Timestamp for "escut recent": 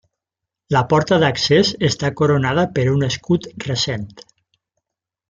3.11-4.09